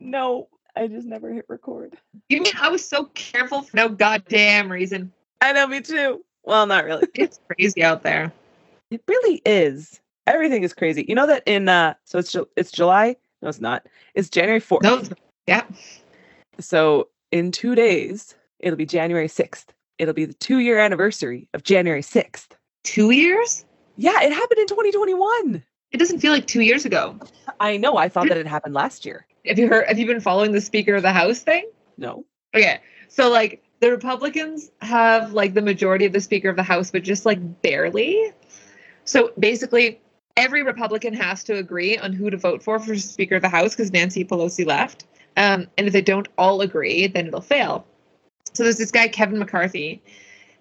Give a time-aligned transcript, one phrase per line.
[0.00, 1.96] No, I just never hit record.
[2.28, 5.12] You mean I was so careful for no goddamn reason?
[5.40, 6.24] I know, me too.
[6.44, 7.06] Well, not really.
[7.14, 8.32] It's crazy out there.
[8.90, 10.00] It really is.
[10.26, 11.04] Everything is crazy.
[11.08, 13.16] You know that in uh so it's it's July?
[13.42, 13.86] No, it's not.
[14.14, 14.82] It's January 4th.
[14.82, 15.02] No,
[15.46, 15.64] yeah.
[16.58, 19.66] So in 2 days, it'll be January 6th.
[19.98, 22.48] It'll be the 2-year anniversary of January 6th.
[22.82, 23.64] Two years?
[23.96, 25.62] Yeah, it happened in 2021.
[25.92, 27.18] It doesn't feel like two years ago.
[27.60, 27.96] I know.
[27.96, 29.26] I thought that it happened last year.
[29.46, 29.86] Have you heard?
[29.88, 31.68] Have you been following the Speaker of the House thing?
[31.96, 32.24] No.
[32.54, 36.90] Okay, so like the Republicans have like the majority of the Speaker of the House,
[36.90, 38.32] but just like barely.
[39.04, 40.00] So basically,
[40.36, 43.74] every Republican has to agree on who to vote for for Speaker of the House
[43.74, 45.06] because Nancy Pelosi left.
[45.36, 47.86] Um, and if they don't all agree, then it'll fail.
[48.54, 50.02] So there's this guy Kevin McCarthy,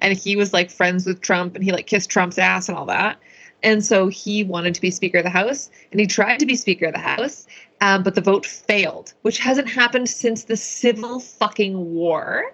[0.01, 2.85] and he was like friends with Trump, and he like kissed Trump's ass and all
[2.87, 3.17] that.
[3.63, 6.55] And so he wanted to be Speaker of the House, and he tried to be
[6.55, 7.47] Speaker of the House,
[7.81, 12.53] um, but the vote failed, which hasn't happened since the Civil fucking War.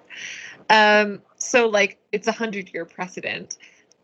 [0.69, 3.57] Um, so like it's a hundred year precedent.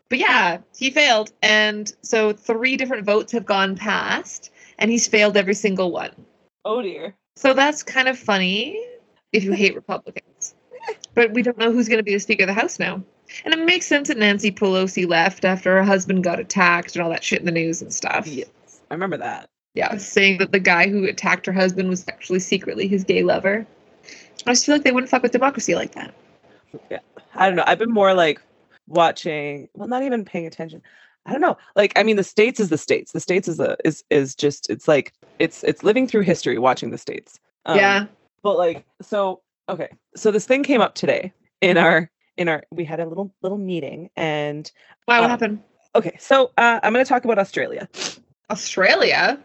[0.08, 5.36] But yeah, he failed, and so three different votes have gone past, and he's failed
[5.36, 6.12] every single one.
[6.64, 7.14] Oh dear.
[7.36, 8.82] So that's kind of funny
[9.32, 10.54] if you hate Republicans.
[11.14, 13.02] But we don't know who's going to be the Speaker of the House now.
[13.44, 17.10] And it makes sense that Nancy Pelosi left after her husband got attacked and all
[17.10, 18.26] that shit in the news and stuff.
[18.26, 18.48] Yes.
[18.90, 19.50] I remember that.
[19.78, 23.64] Yeah, saying that the guy who attacked her husband was actually secretly his gay lover.
[24.44, 26.12] I just feel like they wouldn't fuck with democracy like that.
[26.90, 26.98] Yeah,
[27.36, 27.62] I don't know.
[27.64, 28.42] I've been more like
[28.88, 30.82] watching, well, not even paying attention.
[31.26, 31.56] I don't know.
[31.76, 33.12] Like, I mean, the states is the states.
[33.12, 36.90] The states is a is is just it's like it's it's living through history watching
[36.90, 37.38] the states.
[37.64, 38.06] Um, yeah.
[38.42, 39.90] But like, so okay.
[40.16, 43.58] So this thing came up today in our in our we had a little little
[43.58, 44.72] meeting and
[45.04, 45.20] Why?
[45.20, 45.62] What Um, happened?
[45.94, 46.16] okay.
[46.18, 47.88] So uh, I'm going to talk about Australia.
[48.50, 49.38] Australia?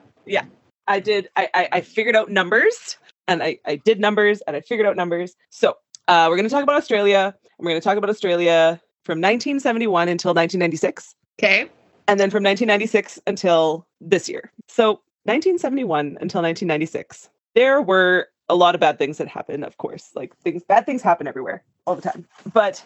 [0.87, 1.29] I did.
[1.35, 4.95] I I, I figured out numbers and I I did numbers and I figured out
[4.95, 5.35] numbers.
[5.49, 7.33] So uh, we're going to talk about Australia.
[7.57, 11.15] And we're going to talk about Australia from 1971 until 1996.
[11.39, 11.69] Okay.
[12.07, 14.51] and then from 1996 until this year.
[14.67, 19.63] So 1971 until 1996, there were a lot of bad things that happened.
[19.63, 22.27] Of course, like things, bad things happen everywhere all the time.
[22.53, 22.85] But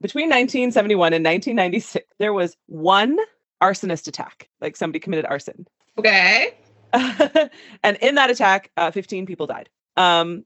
[0.00, 3.18] between 1971 and 1996, there was one
[3.62, 4.48] arsonist attack.
[4.60, 5.66] Like somebody committed arson,
[5.98, 6.54] Okay.
[6.92, 9.68] and in that attack, uh, 15 people died.
[9.96, 10.44] Um,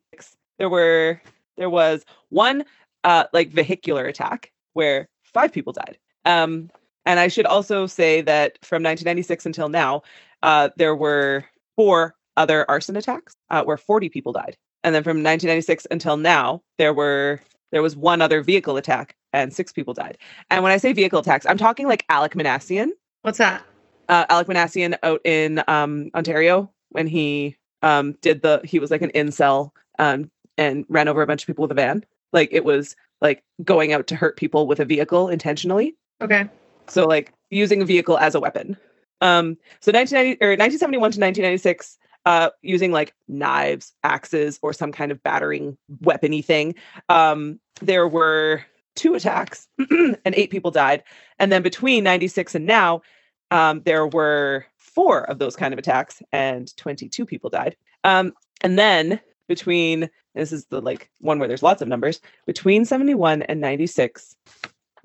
[0.59, 1.21] there were
[1.57, 2.65] there was one
[3.05, 5.99] uh, like vehicular attack where five people died.
[6.25, 6.71] Um,
[7.07, 10.03] and I should also say that from 1996 until now,
[10.43, 11.45] uh, there were
[11.77, 14.57] four other arson attacks uh, where 40 people died.
[14.83, 17.41] And then from 1996 until now, there were
[17.73, 20.17] there was one other vehicle attack and six people died.
[20.51, 22.91] And when I say vehicle attacks, I'm talking like Alek Minassian,
[23.23, 23.65] What's that?
[24.09, 29.03] Uh, Alek Minassian out in um, Ontario when he um, did the he was like
[29.03, 32.05] an incel um, and ran over a bunch of people with a van.
[32.33, 35.95] Like it was like going out to hurt people with a vehicle intentionally.
[36.21, 36.49] Okay.
[36.89, 38.77] So like using a vehicle as a weapon.
[39.21, 45.13] Um, so 1990 or 1971 to 1996, uh, using like knives, axes, or some kind
[45.13, 46.75] of battering weapony thing.
[47.09, 48.65] Um, there were
[48.97, 51.03] two attacks and eight people died.
[51.39, 53.03] And then between 96 and now,
[53.51, 57.77] um, there were four of those kind of attacks and 22 people died.
[58.05, 62.85] Um, and then between this is the like one where there's lots of numbers between
[62.85, 64.35] 71 and 96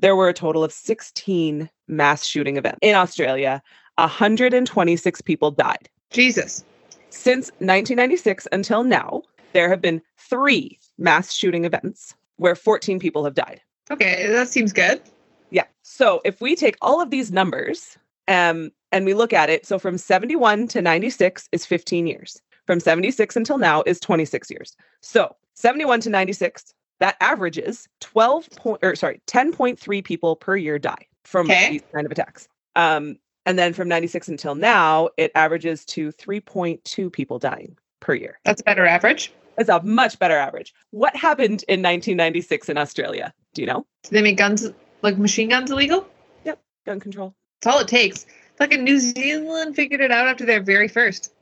[0.02, 3.62] there were a total of 16 mass shooting events in australia
[3.96, 6.64] 126 people died Jesus.
[7.10, 9.22] since 1996 until now
[9.54, 13.62] there have been three mass shooting events where 14 people have died
[13.92, 15.02] Okay, that seems good.
[15.52, 17.98] yeah so if we take all of these numbers
[18.30, 22.42] um, and we look at it so from 71 to 96 is 15 years.
[22.66, 24.76] From 76 until now is 26 years.
[25.02, 31.08] So 71 to 96 that averages 12 point or sorry 10.3 people per year die
[31.26, 31.70] from Okay.
[31.72, 32.48] these kind of attacks.
[32.76, 38.40] Um, and then from 96 until now it averages to 3.2 people dying per year.
[38.46, 39.34] That's a better average.
[39.58, 40.74] it's a much better average.
[40.92, 43.34] What happened in 1996 in australia?
[43.56, 43.86] Do you know?
[44.04, 44.70] Did they make guns
[45.02, 46.08] like machine guns illegal?
[46.46, 48.26] Yep, gun control That's all it takes.
[48.58, 51.34] Fucking New Zealand figured it out after their very first.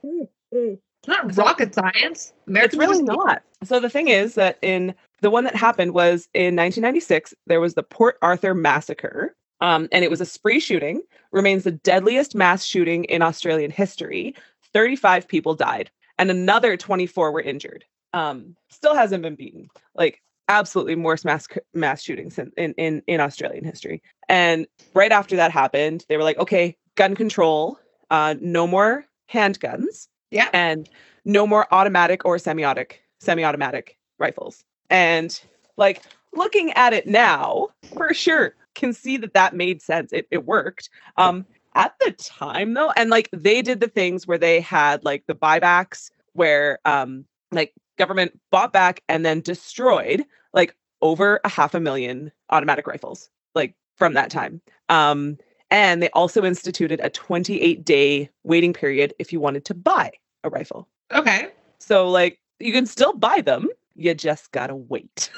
[0.52, 2.32] It's not rocket science.
[2.46, 3.42] It's really not.
[3.64, 7.74] So the thing is that in the one that happened was in 1996, there was
[7.74, 9.34] the Port Arthur massacre.
[9.60, 14.34] Um, and it was a spree shooting, remains the deadliest mass shooting in Australian history.
[14.72, 17.84] 35 people died, and another 24 were injured.
[18.12, 19.68] Um, still hasn't been beaten.
[19.94, 24.02] Like absolutely worst mass mass shootings in, in in in Australian history.
[24.28, 27.78] And right after that happened, they were like, okay, gun control,
[28.10, 30.48] uh, no more handguns Yeah.
[30.52, 30.88] and
[31.24, 34.64] no more automatic or semi-automatic semi-automatic rifles.
[34.90, 35.38] And
[35.76, 36.02] like
[36.34, 40.12] looking at it now, for sure, can see that that made sense.
[40.12, 40.88] It it worked.
[41.16, 41.44] Um,
[41.74, 45.34] at the time though, and like they did the things where they had like the
[45.34, 51.80] buybacks where um like government bought back and then destroyed like over a half a
[51.80, 54.60] million automatic rifles like from that time.
[54.88, 55.38] Um,
[55.70, 60.12] and they also instituted a 28 day waiting period if you wanted to buy
[60.44, 60.88] a rifle.
[61.12, 61.48] Okay.
[61.78, 65.30] So, like, you can still buy them, you just gotta wait.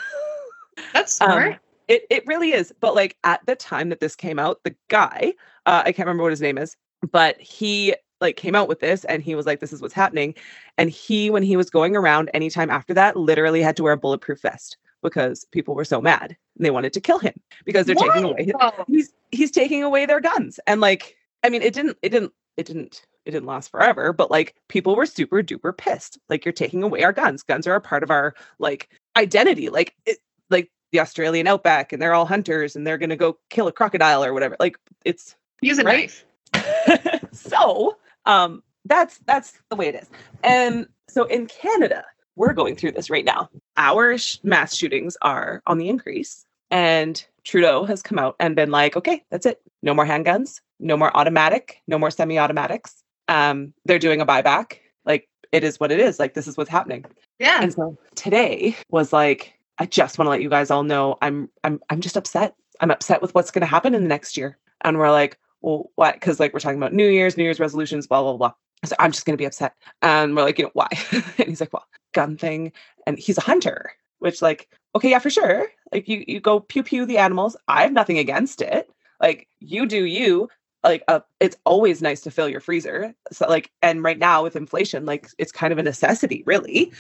[0.95, 1.55] That's smart.
[1.55, 1.59] Um,
[1.89, 2.73] it, it really is.
[2.81, 5.35] But, like, at the time that this came out, the guy,
[5.67, 6.77] uh, I can't remember what his name is,
[7.11, 10.35] but he like came out with this and he was like this is what's happening.
[10.79, 13.97] And he when he was going around anytime after that literally had to wear a
[13.97, 17.33] bulletproof vest because people were so mad and they wanted to kill him
[17.65, 18.55] because they're taking away his,
[18.87, 20.61] he's he's taking away their guns.
[20.67, 24.31] And like i mean it didn't it didn't it didn't it didn't last forever but
[24.31, 26.19] like people were super duper pissed.
[26.29, 27.43] Like you're taking away our guns.
[27.43, 29.69] Guns are a part of our like identity.
[29.71, 30.19] Like it,
[30.51, 33.73] like the australian outback and they're all hunters and they're going to go kill a
[33.73, 34.57] crocodile or whatever.
[34.61, 36.11] Like it's Use a Right?
[36.55, 37.23] knife.
[37.33, 37.97] so
[38.27, 40.09] um that's that's the way it is.
[40.43, 42.05] And so in canada
[42.37, 43.51] we're going through this right now.
[43.77, 48.71] Our sh- mass shootings are on the increase and trudeau has come out and been
[48.71, 49.61] like okay that's it.
[49.83, 53.03] No more handguns no more automatic no more semi-automatics.
[53.29, 54.79] Um they're doing a buyback.
[55.05, 56.19] Like it is what it is.
[56.19, 57.05] Like this is what's happening.
[57.39, 57.63] Yeah.
[57.63, 61.49] and so today was like, I just want to let you guys all know I'm
[61.65, 62.55] I'm I'm just upset.
[62.81, 64.59] I'm upset with what's going to happen in the next year.
[64.83, 66.15] And we're like, well, what?
[66.15, 68.53] Because like we're talking about New Year's, New Year's resolutions, blah blah blah.
[68.85, 69.75] So I'm just going to be upset.
[70.01, 70.89] And we're like, you know, why?
[71.13, 72.73] and he's like, well, gun thing.
[73.07, 75.67] And he's a hunter, which like, okay, yeah, for sure.
[75.93, 77.57] Like you you go pew pew the animals.
[77.69, 78.91] I have nothing against it.
[79.21, 80.49] Like you do you.
[80.83, 83.15] Like uh, it's always nice to fill your freezer.
[83.33, 86.91] So like, and right now with inflation, like it's kind of a necessity, really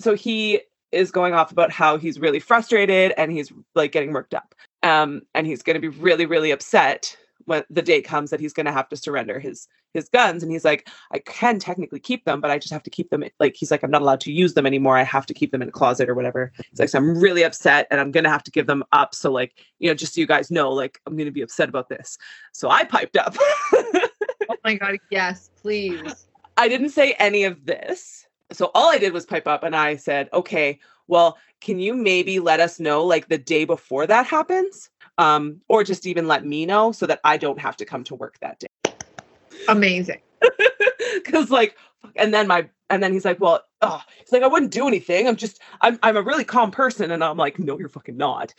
[0.00, 0.60] so he
[0.92, 5.22] is going off about how he's really frustrated and he's like getting worked up um
[5.34, 7.16] and he's going to be really really upset
[7.46, 10.52] when the day comes that he's going to have to surrender his his guns and
[10.52, 13.56] he's like i can technically keep them but i just have to keep them like
[13.56, 15.68] he's like i'm not allowed to use them anymore i have to keep them in
[15.68, 18.42] a closet or whatever he's like so i'm really upset and i'm going to have
[18.42, 21.16] to give them up so like you know just so you guys know like i'm
[21.16, 22.18] going to be upset about this
[22.52, 23.34] so i piped up
[24.50, 24.98] oh my god.
[25.10, 26.26] Yes, please.
[26.56, 28.26] I didn't say any of this.
[28.52, 30.78] So all I did was pipe up and I said, okay,
[31.08, 34.90] well, can you maybe let us know like the day before that happens?
[35.18, 38.14] Um, or just even let me know so that I don't have to come to
[38.14, 38.92] work that day.
[39.68, 40.20] Amazing.
[41.24, 41.76] Cause like,
[42.16, 45.26] and then my, and then he's like, well, oh, he's like, I wouldn't do anything.
[45.26, 47.10] I'm just, I'm, I'm a really calm person.
[47.10, 48.54] And I'm like, no, you're fucking not.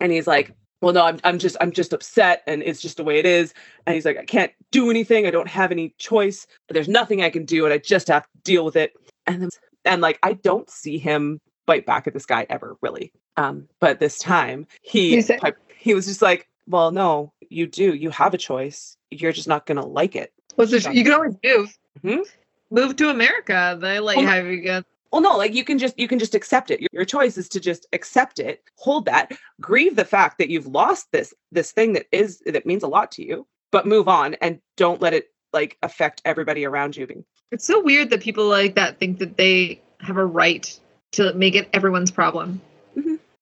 [0.00, 3.04] And he's like, well, no, I'm, I'm just, I'm just upset and it's just the
[3.04, 3.54] way it is.
[3.86, 5.26] And he's like, I can't do anything.
[5.26, 6.46] I don't have any choice.
[6.68, 7.64] There's nothing I can do.
[7.64, 8.92] And I just have to deal with it.
[9.26, 9.48] And then,
[9.84, 13.12] and like, I don't see him bite back at this guy ever really.
[13.36, 15.40] Um, but this time he, He said-
[15.78, 17.94] he was just like, well, no, you do.
[17.94, 18.96] You have a choice.
[19.10, 20.32] You're just not going to like it.
[20.56, 21.78] Well, the, you can always move.
[22.02, 22.24] Mhm.
[22.70, 23.78] Move to America.
[23.80, 24.84] They let you Oh my- have gun.
[25.12, 26.80] Well, no, like you can just you can just accept it.
[26.80, 29.30] Your, your choice is to just accept it, hold that,
[29.60, 33.12] grieve the fact that you've lost this this thing that is that means a lot
[33.12, 37.24] to you, but move on and don't let it like affect everybody around you.
[37.52, 40.78] It's so weird that people like that think that they have a right
[41.12, 42.60] to make it everyone's problem.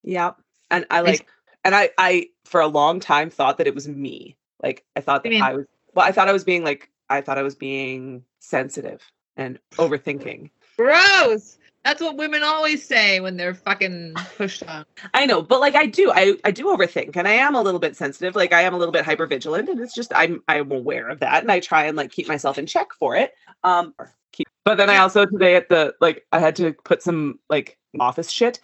[0.04, 0.32] Yeah,
[0.70, 1.26] and I like
[1.64, 4.36] and I I for a long time thought that it was me.
[4.62, 6.90] Like I thought I that mean- I was well, I thought I was being like
[7.10, 9.02] I thought I was being sensitive
[9.36, 10.50] and overthinking.
[10.76, 11.58] Gross.
[11.84, 14.86] That's what women always say when they're fucking pushed on.
[15.12, 17.78] I know, but like I do, I I do overthink, and I am a little
[17.78, 18.34] bit sensitive.
[18.34, 21.20] Like I am a little bit hyper vigilant, and it's just I'm I'm aware of
[21.20, 23.34] that, and I try and like keep myself in check for it.
[23.64, 23.94] Um,
[24.32, 24.48] keep.
[24.64, 28.30] But then I also today at the like I had to put some like office
[28.30, 28.60] shit.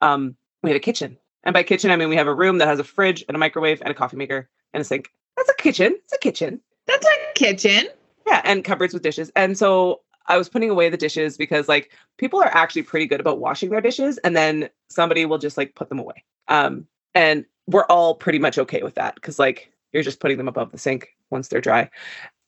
[0.00, 2.68] Um, we have a kitchen, and by kitchen I mean we have a room that
[2.68, 5.10] has a fridge and a microwave and a coffee maker and a sink.
[5.36, 5.96] That's a kitchen.
[6.04, 6.60] It's a kitchen.
[6.86, 7.88] That's a kitchen.
[8.26, 9.30] Yeah, and cupboards with dishes.
[9.36, 13.20] And so I was putting away the dishes because like people are actually pretty good
[13.20, 16.24] about washing their dishes and then somebody will just like put them away.
[16.48, 20.48] Um and we're all pretty much okay with that cuz like you're just putting them
[20.48, 21.90] above the sink once they're dry.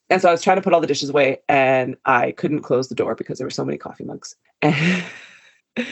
[0.08, 2.88] And so I was trying to put all the dishes away and I couldn't close
[2.88, 4.36] the door because there were so many coffee mugs.
[4.62, 5.04] And,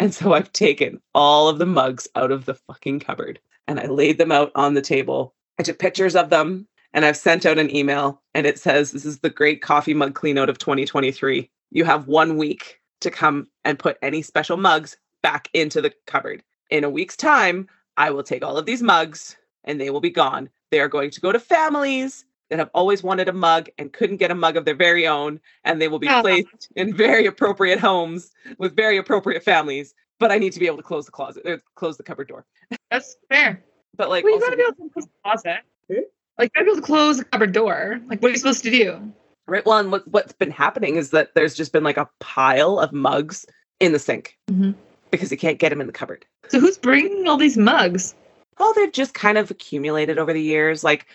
[0.00, 3.38] and so I've taken all of the mugs out of the fucking cupboard
[3.68, 5.34] and I laid them out on the table.
[5.58, 9.04] I took pictures of them and I've sent out an email and it says this
[9.04, 11.50] is the great coffee mug clean out of 2023.
[11.70, 16.42] You have one week to come and put any special mugs back into the cupboard.
[16.70, 20.08] In a week's time, I will take all of these mugs and they will be
[20.08, 20.48] gone.
[20.70, 24.18] They are going to go to families that have always wanted a mug and couldn't
[24.18, 26.20] get a mug of their very own, and they will be Oh.
[26.20, 29.94] placed in very appropriate homes with very appropriate families.
[30.18, 32.44] But I need to be able to close the closet, or close the cupboard door.
[32.90, 33.62] That's fair.
[33.96, 35.58] But like, Well, you gotta be able to close the closet.
[35.88, 35.94] Hmm?
[36.38, 38.00] Like, you gotta be able to close the cupboard door.
[38.06, 39.12] Like, what are you supposed to do?
[39.46, 39.66] right?
[39.66, 42.92] Well, and what, what's been happening is that there's just been like a pile of
[42.92, 43.44] mugs
[43.80, 44.74] in the sink Mhm.
[45.10, 46.24] because you can't get them in the cupboard.
[46.48, 48.14] So, who's bringing all these mugs?
[48.58, 51.06] Oh, they've just kind of accumulated over the years, like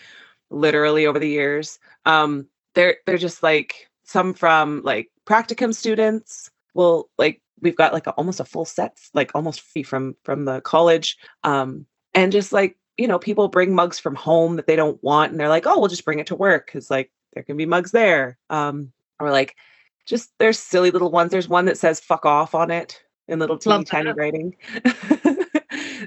[0.49, 1.79] literally over the years.
[2.05, 6.49] Um, they're they're just like some from like practicum students.
[6.73, 10.45] Well, like we've got like a, almost a full set, like almost free from from
[10.45, 11.17] the college.
[11.43, 15.31] Um, and just like you know, people bring mugs from home that they don't want,
[15.31, 17.65] and they're like, oh, we'll just bring it to work because like there can be
[17.65, 18.37] mugs there.
[18.49, 19.55] Um, or like
[20.05, 21.31] just there's silly little ones.
[21.31, 24.55] There's one that says "fuck off" on it in little teeny tiny writing.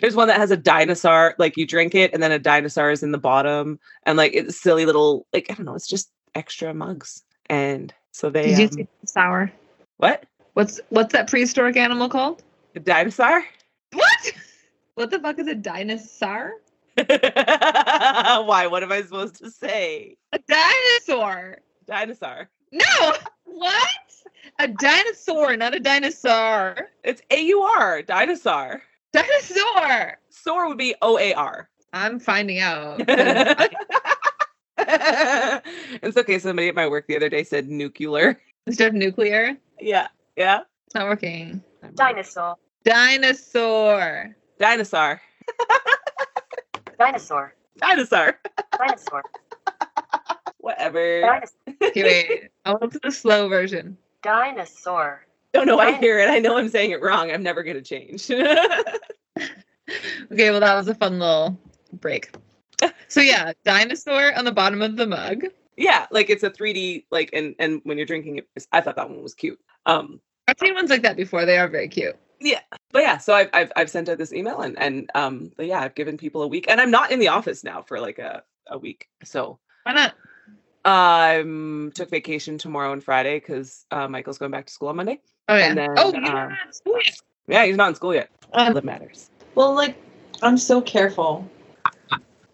[0.01, 3.03] There's one that has a dinosaur, like you drink it, and then a dinosaur is
[3.03, 6.73] in the bottom, and like it's silly little, like I don't know, it's just extra
[6.75, 9.53] mugs, and so they Did you um, see sour?
[9.99, 10.25] what
[10.55, 12.43] What's what's that prehistoric animal called?
[12.75, 13.45] a dinosaur?
[13.93, 14.33] What?
[14.95, 16.53] What the fuck is a dinosaur?
[16.97, 18.67] Why?
[18.69, 20.17] What am I supposed to say?
[20.33, 21.59] A dinosaur.
[21.87, 22.49] Dinosaur.
[22.73, 23.15] No.
[23.45, 23.79] What?
[24.59, 26.89] A dinosaur, not a dinosaur.
[27.05, 28.03] It's A U R.
[28.03, 28.83] Dinosaur.
[29.13, 30.19] Dinosaur.
[30.31, 31.69] Soar would be O A R.
[31.93, 33.01] I'm finding out.
[34.79, 36.39] it's okay.
[36.39, 38.41] Somebody at my work the other day said nuclear.
[38.67, 40.09] Instead of nuclear, Yeah.
[40.37, 40.61] Yeah.
[40.87, 41.63] it's not working.
[41.95, 42.57] Dinosaur.
[42.85, 44.37] Dinosaur.
[44.59, 45.21] Dinosaur.
[46.99, 47.55] Dinosaur.
[47.79, 48.39] Dinosaur.
[48.79, 49.23] Dinosaur.
[50.59, 51.21] Whatever.
[51.23, 51.57] Dinosaur.
[51.83, 52.51] Okay, wait.
[52.65, 53.97] I want to the slow version.
[54.23, 55.25] Dinosaur.
[55.59, 55.81] Don't know.
[55.81, 56.29] I hear it.
[56.29, 57.33] I know I'm saying it wrong.
[57.33, 58.31] I'm never going to change.
[60.31, 61.59] Okay, well that was a fun little
[61.95, 62.31] break.
[63.09, 65.45] So yeah, dinosaur on the bottom of the mug.
[65.79, 66.07] yeah.
[66.11, 69.23] Like it's a 3D, like, and, and when you're drinking it, I thought that one
[69.23, 69.59] was cute.
[69.87, 71.47] Um, I've seen ones like that before.
[71.47, 72.17] They are very cute.
[72.39, 72.61] Yeah,
[72.93, 75.81] but yeah, so I've, I've, I've sent out this email and, and, um, but yeah,
[75.81, 78.45] I've given people a week and I'm not in the office now for like a,
[78.69, 79.09] a week.
[79.25, 80.15] So Why not?
[80.85, 84.97] I um, took vacation tomorrow and Friday because uh, Michael's going back to school on
[84.97, 85.21] Monday.
[85.49, 85.69] Oh yeah.
[85.69, 87.21] And then, oh, you're uh, not at school yet.
[87.47, 88.31] Yeah, he's not in school yet.
[88.53, 89.31] All Um, that matters.
[89.55, 89.97] well, like,
[90.43, 91.49] I'm so careful.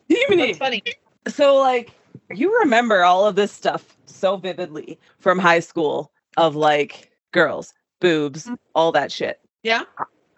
[0.09, 0.83] That's funny.
[1.29, 1.93] So, like,
[2.31, 8.49] you remember all of this stuff so vividly from high school of like girls, boobs,
[8.75, 9.41] all that shit.
[9.63, 9.83] Yeah.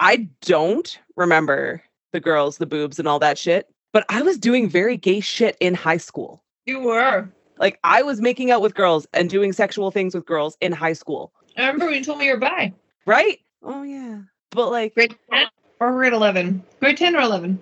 [0.01, 1.83] I don't remember
[2.13, 5.57] the girls, the boobs, and all that shit, but I was doing very gay shit
[5.61, 6.43] in high school.
[6.67, 7.29] You were.
[7.59, 10.93] Like, I was making out with girls and doing sexual things with girls in high
[10.93, 12.73] school, I remember when you told me you're bi.
[13.07, 13.39] right?
[13.63, 14.21] Oh, yeah.
[14.51, 15.47] But, like, Grade 10
[15.81, 16.63] or grade 11?
[16.81, 17.59] Grade 10 or 11?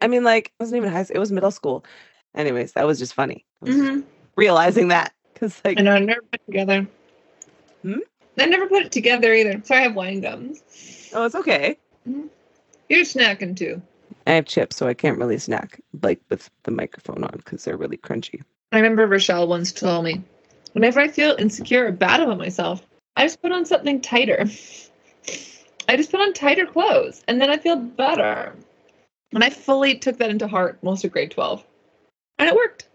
[0.00, 1.84] I mean, like, it wasn't even high school, it was middle school.
[2.34, 3.44] Anyways, that was just funny.
[3.60, 4.00] Was Mm-hmm.
[4.36, 5.12] Realizing that.
[5.32, 6.86] Because, like, I know, I never put it together.
[7.82, 7.98] Hmm?
[8.38, 9.60] I never put it together either.
[9.64, 10.62] Sorry, I have wine gums.
[11.14, 11.76] oh, it's okay.
[12.88, 13.80] You're snacking too.
[14.26, 17.76] I have chips, so I can't really snack like with the microphone on because they're
[17.76, 18.42] really crunchy.
[18.72, 20.22] I remember Rochelle once told me,
[20.72, 22.84] whenever I feel insecure or bad about myself,
[23.16, 24.46] I just put on something tighter.
[25.88, 28.54] I just put on tighter clothes and then I feel better.
[29.32, 31.64] And I fully took that into heart most of grade 12.
[32.38, 32.88] And it worked.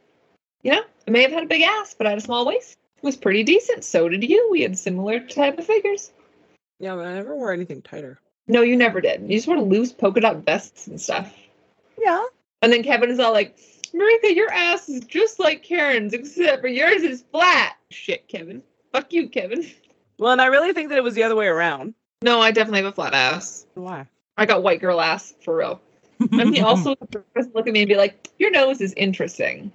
[0.63, 2.77] You know, I may have had a big ass, but I had a small waist.
[2.97, 3.83] It was pretty decent.
[3.83, 4.49] So did you.
[4.51, 6.11] We had similar type of figures.
[6.79, 8.19] Yeah, but I never wore anything tighter.
[8.47, 9.21] No, you never did.
[9.21, 11.33] You just wore loose polka dot vests and stuff.
[11.97, 12.25] Yeah.
[12.61, 13.57] And then Kevin is all like,
[13.93, 17.77] Marika, your ass is just like Karen's, except for yours is flat.
[17.91, 18.63] Shit, Kevin.
[18.91, 19.65] Fuck you, Kevin.
[20.19, 21.93] Well, and I really think that it was the other way around.
[22.21, 23.65] No, I definitely have a flat ass.
[23.75, 24.05] Why?
[24.38, 25.81] I got white girl ass for real.
[26.31, 26.95] And he also
[27.35, 29.71] doesn't look at me and be like, Your nose is interesting.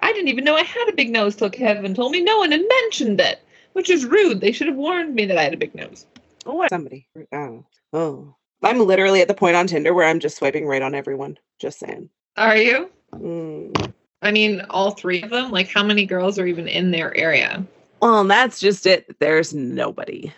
[0.00, 2.52] I didn't even know I had a big nose till Kevin told me no one
[2.52, 3.40] had mentioned it,
[3.72, 4.40] which is rude.
[4.40, 6.06] They should have warned me that I had a big nose.
[6.46, 6.64] oh.
[6.68, 7.08] Somebody.
[7.32, 7.64] Oh.
[7.92, 8.34] Oh.
[8.62, 11.38] I'm literally at the point on Tinder where I'm just swiping right on everyone.
[11.58, 12.08] Just saying.
[12.36, 12.90] Are you?
[13.14, 13.92] Mm.
[14.22, 15.50] I mean, all three of them?
[15.50, 17.64] Like, how many girls are even in their area?
[18.00, 19.18] Well, and that's just it.
[19.18, 20.32] There's nobody.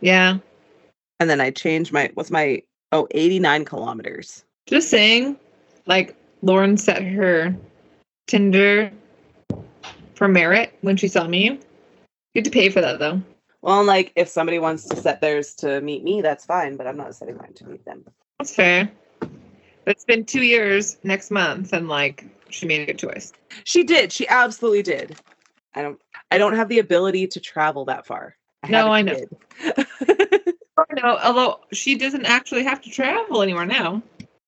[0.00, 0.38] Yeah.
[1.20, 4.44] And then I changed my, what's my, oh, 89 kilometers.
[4.66, 5.36] Just saying,
[5.86, 7.54] like Lauren set her
[8.26, 8.90] Tinder
[10.14, 11.44] for merit when she saw me.
[11.50, 11.58] You
[12.36, 13.20] had to pay for that though.
[13.62, 16.86] Well, and like if somebody wants to set theirs to meet me, that's fine, but
[16.86, 18.04] I'm not setting mine to meet them.
[18.38, 18.90] That's fair.
[19.20, 19.30] But
[19.96, 23.32] it's been two years next month, and like she made a good choice.
[23.64, 24.12] She did.
[24.12, 25.16] She absolutely did.
[25.74, 26.00] I don't
[26.30, 28.36] I don't have the ability to travel that far.
[28.62, 29.20] I No, I know.
[31.02, 34.02] No, although she doesn't actually have to travel anywhere now,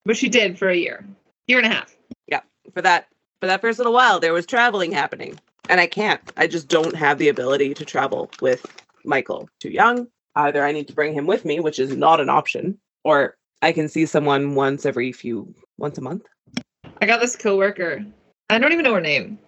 [0.04, 1.04] but she did for a year,
[1.46, 1.96] year and a half.
[2.26, 2.40] Yeah,
[2.74, 3.06] for that
[3.40, 5.38] for that first little while there was traveling happening.
[5.68, 6.20] and I can't.
[6.36, 8.64] I just don't have the ability to travel with
[9.04, 9.48] Michael.
[9.60, 10.08] Too young.
[10.34, 13.72] Either I need to bring him with me, which is not an option, or I
[13.72, 16.26] can see someone once every few once a month.
[17.00, 18.04] I got this coworker.
[18.50, 19.38] I don't even know her name,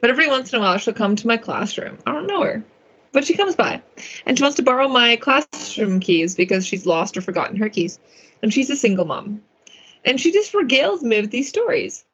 [0.00, 1.98] but every once in a while she'll come to my classroom.
[2.06, 2.64] I don't know her,
[3.12, 3.82] but she comes by,
[4.26, 7.98] and she wants to borrow my classroom keys because she's lost or forgotten her keys,
[8.42, 9.42] and she's a single mom,
[10.04, 12.04] and she just regales me with these stories.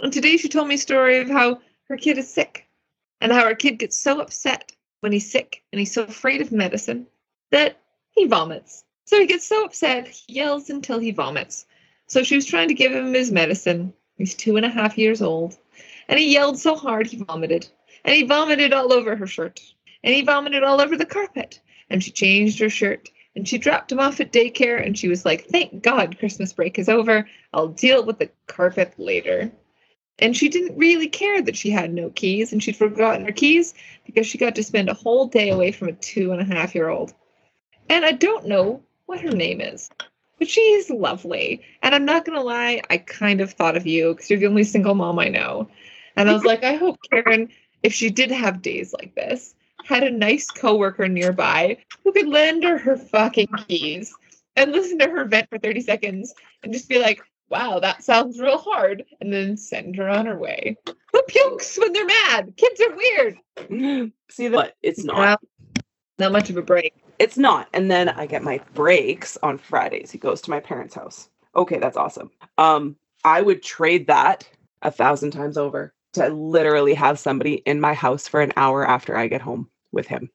[0.00, 2.66] And today she told me a story of how her kid is sick,
[3.20, 6.52] and how her kid gets so upset when he's sick and he's so afraid of
[6.52, 7.06] medicine
[7.50, 7.80] that
[8.10, 8.84] he vomits.
[9.04, 11.66] So he gets so upset, he yells until he vomits.
[12.06, 13.92] So she was trying to give him his medicine.
[14.16, 15.56] He's two and a half years old.
[16.10, 17.68] And he yelled so hard he vomited.
[18.04, 19.60] And he vomited all over her shirt.
[20.02, 21.60] And he vomited all over the carpet.
[21.88, 23.08] And she changed her shirt.
[23.36, 24.84] And she dropped him off at daycare.
[24.84, 27.28] And she was like, Thank God Christmas break is over.
[27.54, 29.52] I'll deal with the carpet later.
[30.18, 33.72] And she didn't really care that she had no keys and she'd forgotten her keys
[34.04, 36.74] because she got to spend a whole day away from a two and a half
[36.74, 37.14] year old.
[37.88, 39.88] And I don't know what her name is,
[40.38, 41.62] but she's lovely.
[41.82, 44.46] And I'm not going to lie, I kind of thought of you because you're the
[44.46, 45.68] only single mom I know.
[46.20, 47.48] And I was like, I hope Karen,
[47.82, 52.62] if she did have days like this, had a nice coworker nearby who could lend
[52.62, 54.14] her her fucking keys
[54.54, 58.38] and listen to her vent for 30 seconds and just be like, wow, that sounds
[58.38, 60.76] real hard, and then send her on her way.
[60.84, 62.52] Who pukes when they're mad?
[62.58, 64.12] Kids are weird.
[64.30, 64.76] See that?
[64.82, 65.16] It's not.
[65.16, 65.82] Well,
[66.18, 66.92] not much of a break.
[67.18, 67.66] It's not.
[67.72, 70.10] And then I get my breaks on Fridays.
[70.10, 71.30] He goes to my parents' house.
[71.56, 72.30] Okay, that's awesome.
[72.58, 74.46] Um, I would trade that
[74.82, 79.16] a thousand times over to literally have somebody in my house for an hour after
[79.16, 80.30] I get home with him.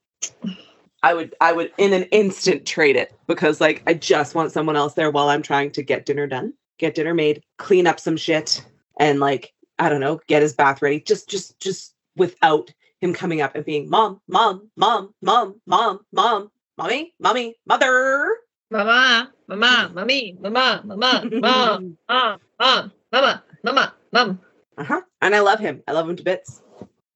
[1.03, 4.75] I would I would in an instant trade it because like I just want someone
[4.75, 8.17] else there while I'm trying to get dinner done, get dinner made, clean up some
[8.17, 8.65] shit
[9.00, 13.41] and like I don't know, get his bath ready just just just without him coming
[13.41, 18.38] up and being mom, mom, mom, mom, mom, mom, mommy, mommy, mother.
[18.72, 24.40] Mama, mama, mommy, mama, mama, mom, mom, mom, mama, mama, mom.
[24.77, 25.01] Uh-huh.
[25.22, 25.81] And I love him.
[25.88, 26.61] I love him to bits.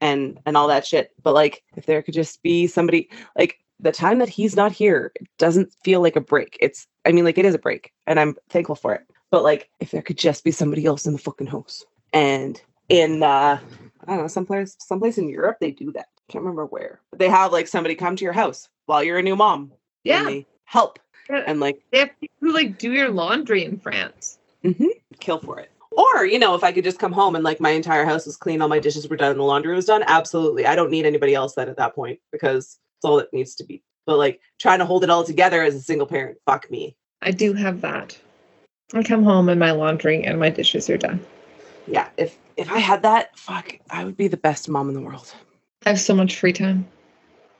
[0.01, 1.11] And and all that shit.
[1.23, 5.11] But like if there could just be somebody like the time that he's not here,
[5.15, 6.57] it doesn't feel like a break.
[6.61, 9.01] It's I mean like it is a break and I'm thankful for it.
[9.29, 11.83] But like if there could just be somebody else in the fucking house.
[12.13, 16.07] And in uh I don't know, someplace someplace in Europe they do that.
[16.29, 17.01] Can't remember where.
[17.09, 19.73] But they have like somebody come to your house while you're a new mom.
[20.05, 20.29] Yeah,
[20.63, 20.97] help
[21.29, 21.43] Yeah.
[21.45, 24.39] and like they have people who like do your laundry in France.
[24.63, 24.85] hmm
[25.19, 25.71] kill for it.
[25.99, 28.37] Or, you know, if I could just come home and like my entire house was
[28.37, 30.65] clean, all my dishes were done, and the laundry was done, absolutely.
[30.65, 33.65] I don't need anybody else then at that point because it's all it needs to
[33.65, 33.83] be.
[34.05, 36.95] But like trying to hold it all together as a single parent, fuck me.
[37.21, 38.17] I do have that.
[38.93, 41.19] I come home and my laundry and my dishes are done.
[41.85, 45.01] Yeah, if if I had that, fuck, I would be the best mom in the
[45.01, 45.33] world.
[45.85, 46.87] I have so much free time.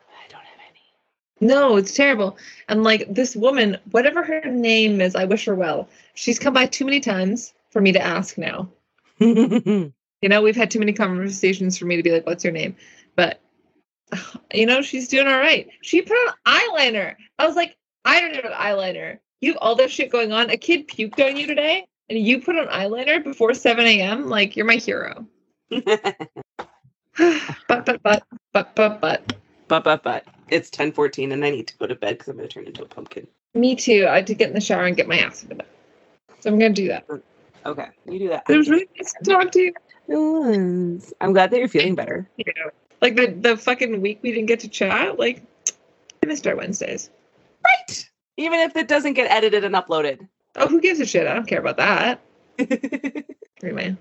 [0.10, 1.46] I don't have any.
[1.46, 2.38] No, it's terrible.
[2.70, 5.90] And like this woman, whatever her name is, I wish her well.
[6.14, 8.70] She's come by too many times for me to ask now.
[10.22, 12.76] You know, we've had too many conversations for me to be like, what's your name?
[13.16, 13.42] But,
[14.54, 15.70] you know, she's doing all right.
[15.82, 17.16] She put on eyeliner.
[17.38, 19.20] I was like, I don't know eyeliner.
[19.40, 20.50] You have all this shit going on.
[20.50, 24.28] A kid puked on you today, and you put on eyeliner before 7 a.m.
[24.28, 25.26] Like, you're my hero.
[25.70, 25.86] but,
[27.68, 29.34] but, but, but, but, but.
[29.70, 32.48] but but but it's 10:14 and I need to go to bed because I'm gonna
[32.48, 33.28] turn into a pumpkin.
[33.54, 34.08] Me too.
[34.10, 35.68] I had to get in the shower and get my ass into bed.
[36.40, 37.06] So I'm going to do that.
[37.70, 38.44] Okay, you do that.
[38.50, 39.74] It was really nice to talk to you.
[40.08, 41.14] It was.
[41.22, 42.30] I'm glad that you're feeling better.
[42.38, 45.20] know, like the the fucking week we didn't get to chat.
[45.20, 45.44] Like,
[46.24, 47.10] I missed our Wednesdays.
[47.64, 48.10] Right.
[48.38, 50.28] Even if it doesn't get edited and uploaded.
[50.56, 51.28] Oh, who gives a shit?
[51.28, 52.22] I don't care about that.
[53.62, 53.96] Anyway,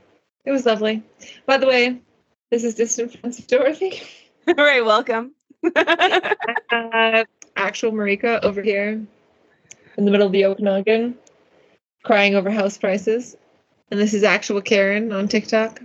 [0.44, 1.02] it was lovely.
[1.46, 2.00] By the way,
[2.50, 4.00] this is distant friends of Dorothy.
[4.48, 5.32] All right, welcome.
[6.70, 7.24] Uh,
[7.56, 9.04] actual Marika over here
[9.96, 11.16] in the middle of the Okanagan,
[12.04, 13.36] crying over house prices.
[13.90, 15.80] And this is actual Karen on TikTok,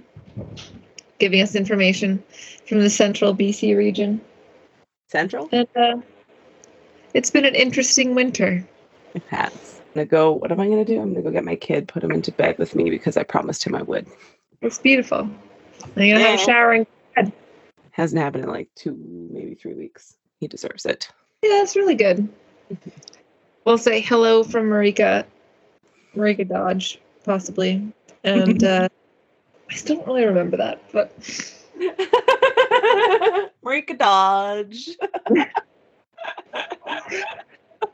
[1.19, 2.21] giving us information
[2.67, 4.19] from the central BC region.
[5.09, 5.47] Central?
[5.51, 5.97] And uh,
[7.13, 8.65] it's been an interesting winter.
[9.13, 9.79] It has.
[9.79, 10.31] I'm gonna go.
[10.31, 10.99] What am I gonna do?
[10.99, 13.63] I'm gonna go get my kid, put him into bed with me because I promised
[13.63, 14.07] him I would.
[14.61, 15.19] It's beautiful.
[15.19, 16.35] I'm have a Yeah.
[16.37, 16.85] shower
[17.15, 17.31] and
[17.91, 18.97] Hasn't happened in like two,
[19.31, 20.17] maybe three weeks.
[20.39, 21.09] He deserves it.
[21.43, 22.27] yeah, it's really good.
[23.65, 25.25] We'll say hello from Marika,
[26.15, 27.91] Marika Dodge, possibly,
[28.23, 28.87] and uh,
[29.69, 31.17] I still don't really remember that, but
[33.63, 34.89] Marika Dodge.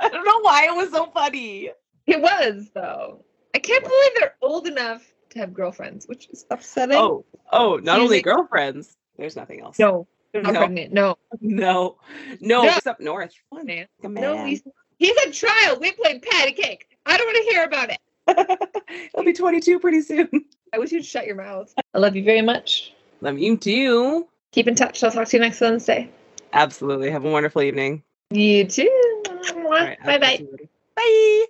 [0.02, 1.70] I don't know why it was so funny.
[2.08, 3.24] it was though.
[3.56, 6.98] I can't believe they're old enough to have girlfriends, which is upsetting.
[6.98, 8.96] Oh, oh, not only girlfriends.
[9.18, 9.78] There's nothing else.
[9.80, 10.60] no, They're not No.
[10.60, 10.94] pregnant.
[10.94, 11.18] No.
[11.42, 11.98] No,
[12.40, 12.70] no, No.
[12.76, 13.34] it's up north.
[13.52, 13.88] Man.
[14.04, 14.62] No, he's
[14.98, 15.80] he's a child.
[15.82, 16.88] We played patty cake.
[17.06, 18.00] I don't want to hear about it.
[19.16, 20.30] He'll be 22 pretty soon.
[20.74, 21.74] I wish you'd shut your mouth.
[21.94, 22.94] I love you very much.
[23.22, 24.28] Love you too.
[24.52, 25.04] Keep in touch.
[25.04, 26.10] I'll talk to you next Wednesday.
[26.54, 27.12] Absolutely.
[27.12, 28.04] Have a wonderful evening.
[28.32, 29.24] You too.
[29.28, 30.38] All right, I'll Bye bye.
[30.38, 30.70] to you later.
[30.96, 31.46] Bye.